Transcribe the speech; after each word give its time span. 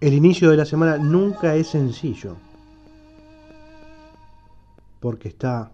El 0.00 0.14
inicio 0.14 0.50
de 0.50 0.56
la 0.56 0.64
semana 0.64 0.96
nunca 0.96 1.54
es 1.54 1.68
sencillo. 1.68 2.36
Porque 4.98 5.28
está 5.28 5.70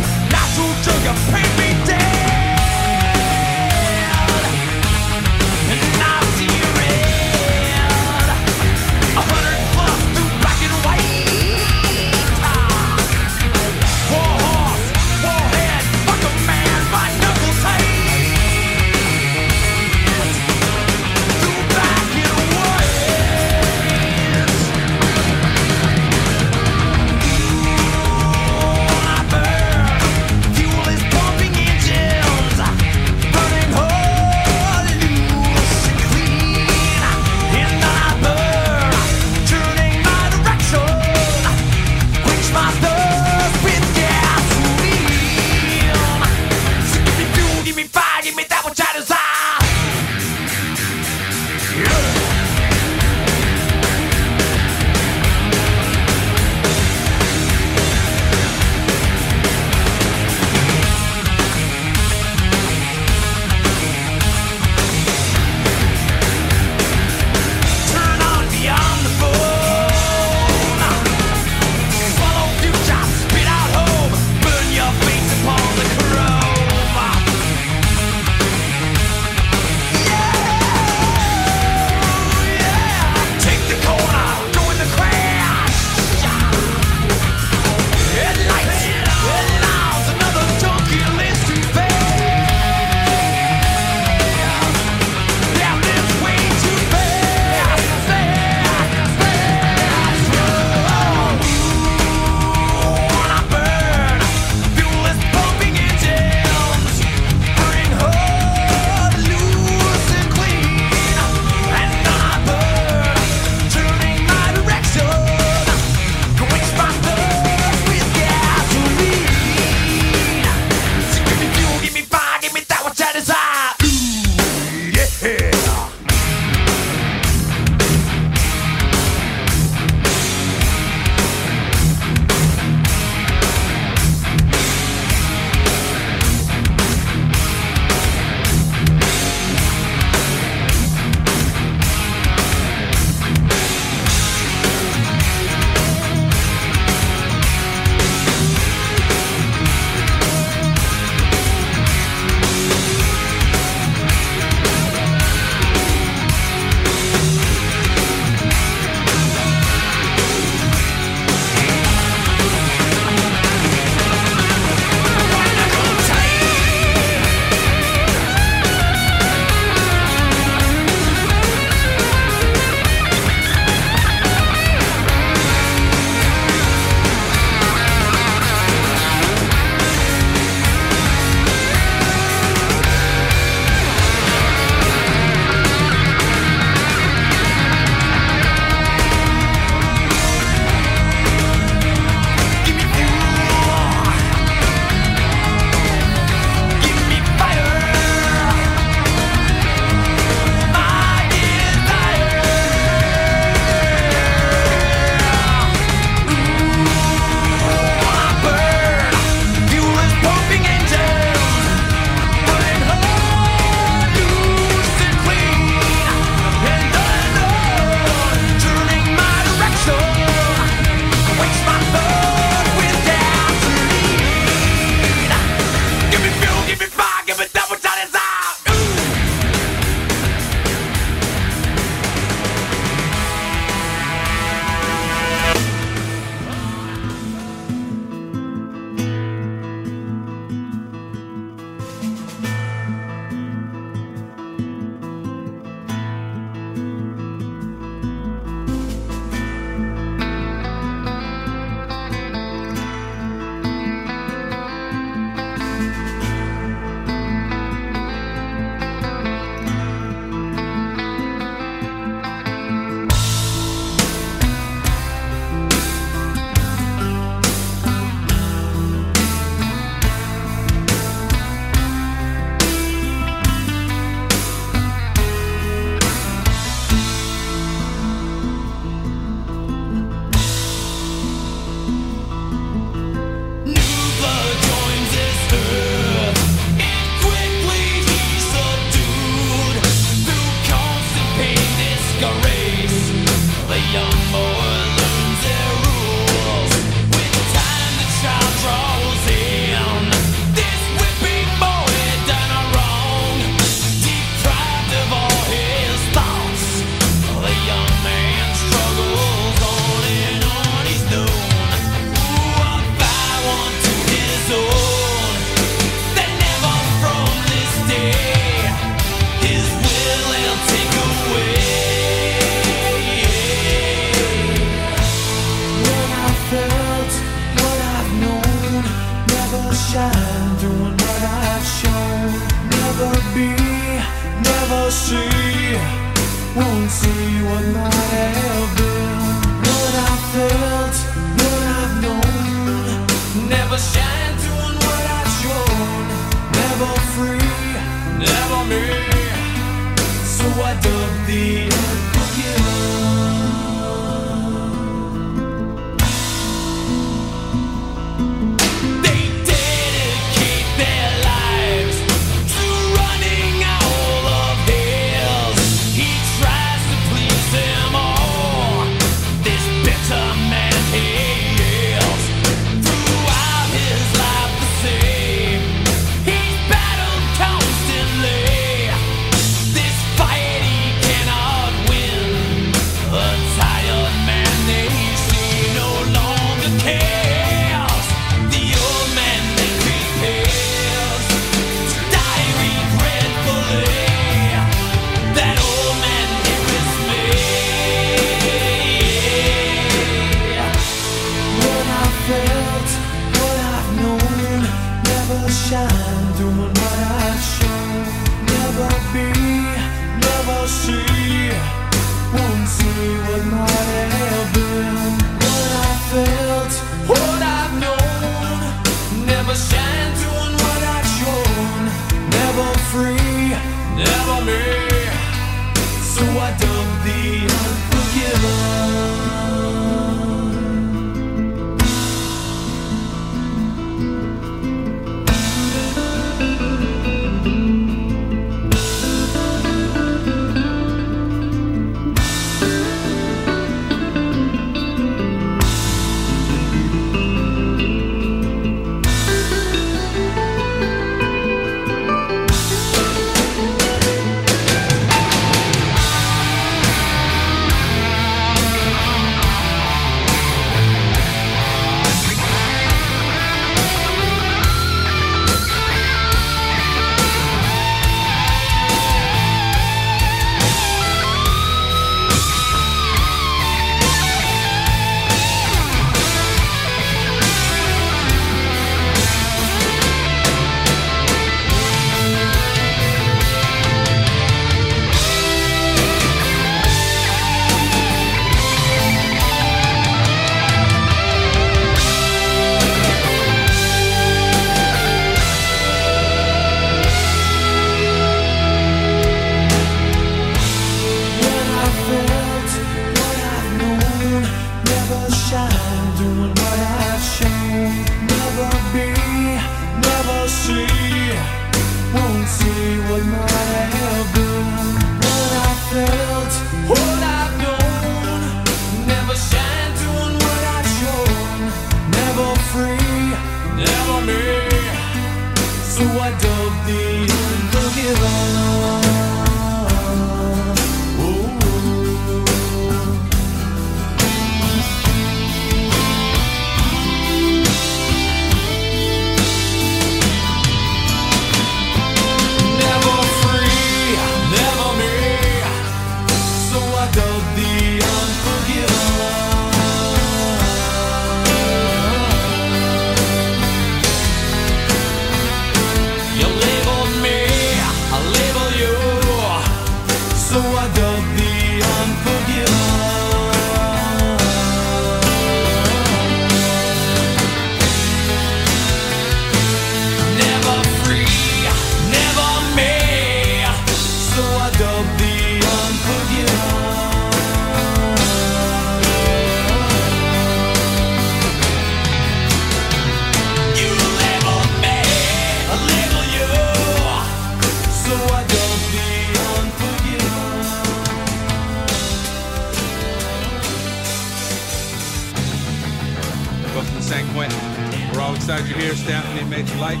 How 598.32 598.36
excited 598.36 598.66
you're 598.66 598.80
here, 598.80 598.96
staffing 598.96 599.44
at 599.44 599.48
Major 599.52 599.76
Light. 599.76 600.00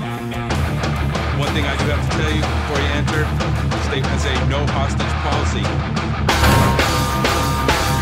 One 1.36 1.52
thing 1.52 1.68
I 1.68 1.76
do 1.76 1.84
have 1.92 2.00
to 2.00 2.12
tell 2.16 2.32
you 2.32 2.40
before 2.40 2.80
you 2.80 2.88
enter, 2.96 3.28
the 3.28 3.80
state 3.84 4.08
has 4.08 4.24
a 4.24 4.32
no 4.48 4.64
hostage 4.72 5.12
policy. 5.20 5.60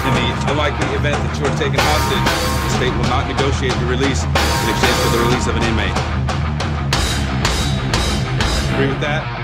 In 0.06 0.12
the 0.14 0.30
unlikely 0.54 0.86
event 0.94 1.18
that 1.18 1.34
you 1.34 1.50
are 1.50 1.56
taken 1.58 1.82
hostage, 1.82 2.30
the 2.62 2.70
state 2.78 2.94
will 2.94 3.10
not 3.10 3.26
negotiate 3.26 3.74
your 3.82 3.90
release 3.90 4.22
in 4.22 4.66
exchange 4.70 4.98
for 5.02 5.10
the 5.18 5.22
release 5.26 5.46
of 5.50 5.58
an 5.58 5.66
inmate. 5.66 5.98
Agree 8.70 8.86
with 8.86 9.02
that? 9.02 9.39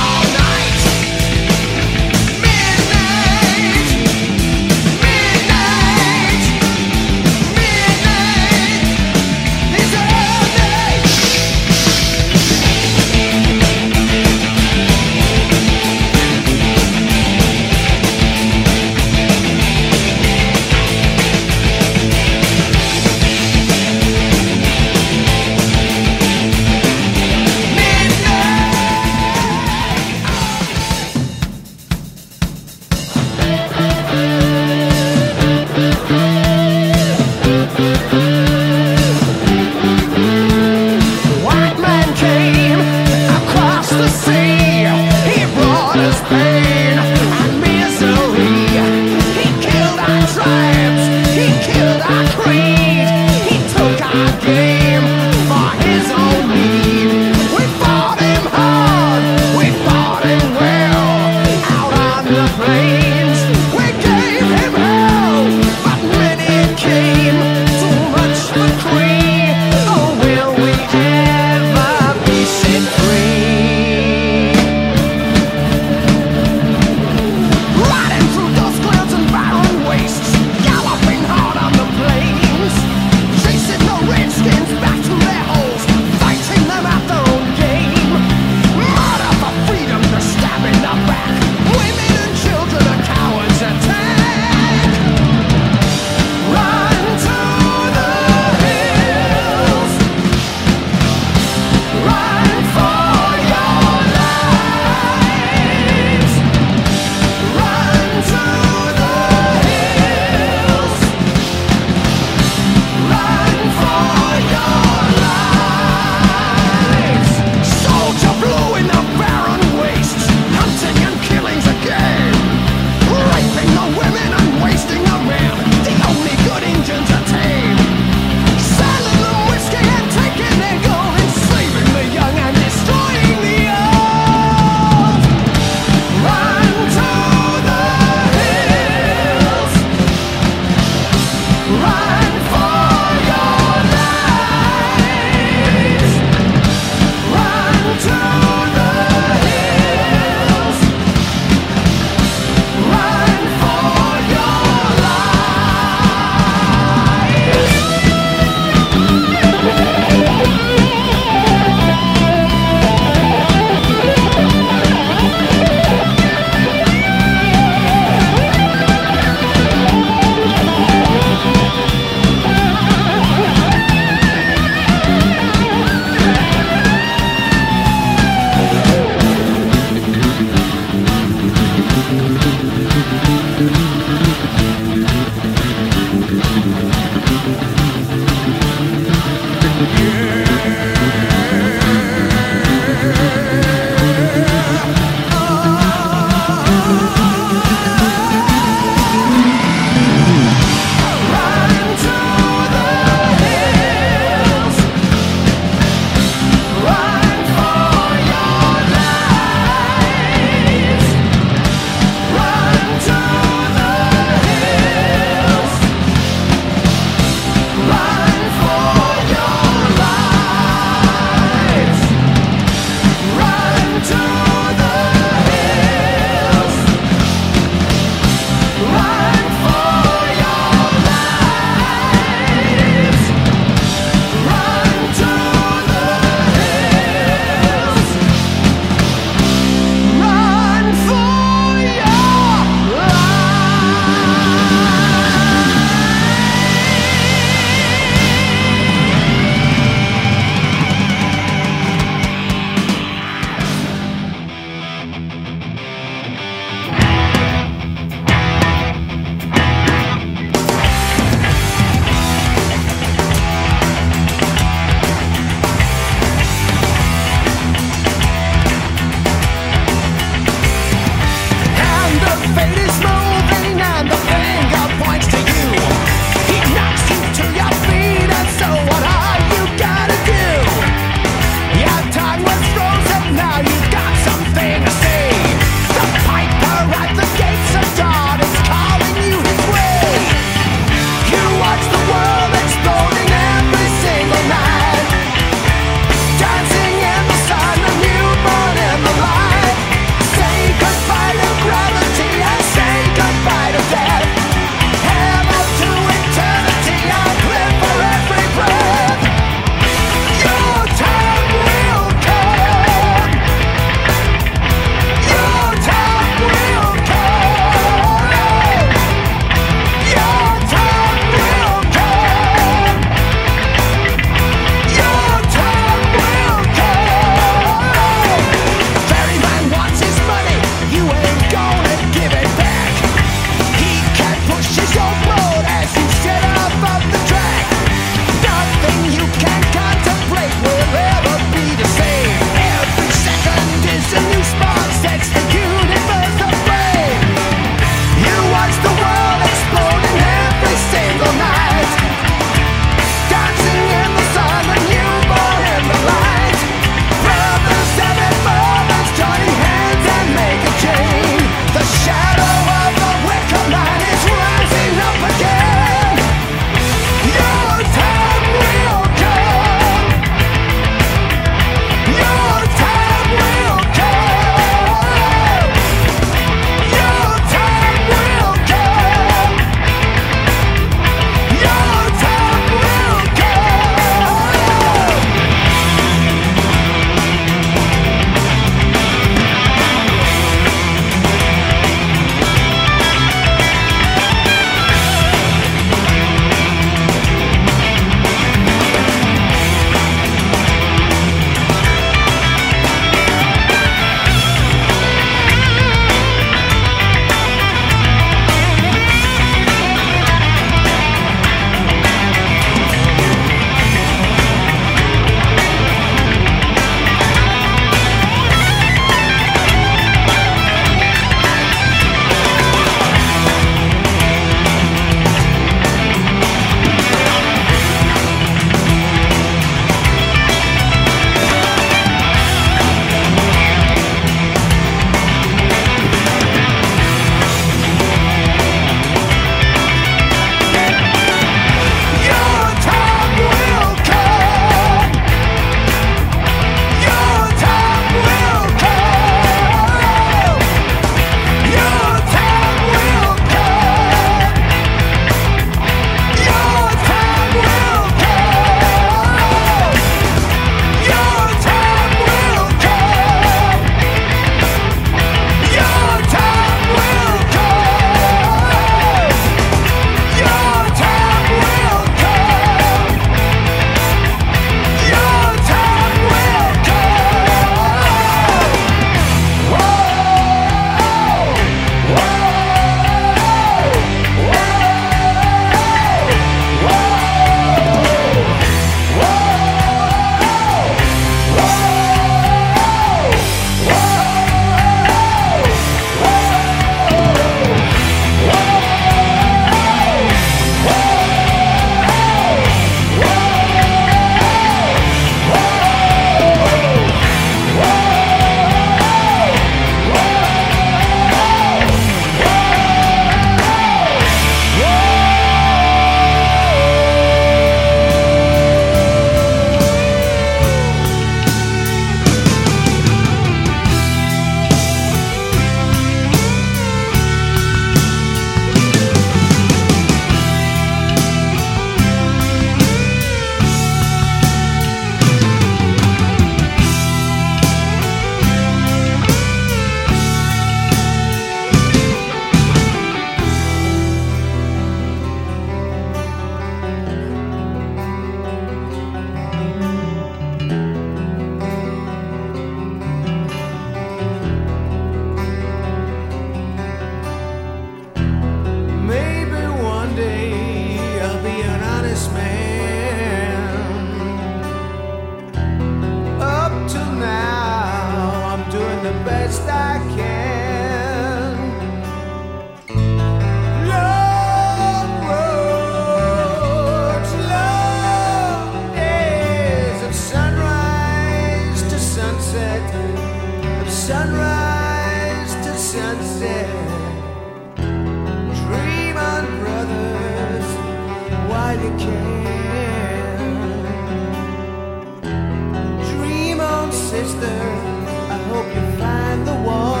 Spend 597.23 598.07
your 598.49 598.63
years 598.73 598.99
find 598.99 599.47
the 599.47 599.53
loneliness. 599.53 600.00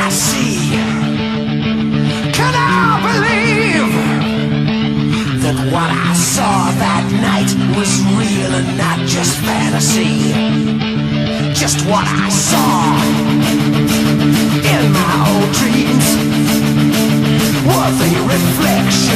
that 6.81 7.05
night 7.29 7.51
was 7.77 7.91
real 8.17 8.51
and 8.57 8.75
not 8.75 8.97
just 9.05 9.37
fantasy. 9.37 10.33
Just 11.53 11.85
what 11.85 12.05
I 12.09 12.29
saw 12.29 12.97
in 14.73 14.83
my 14.97 15.13
old 15.29 15.51
dreams 15.61 16.07
were 17.69 17.91
the 18.01 18.11
reflection. 18.33 19.10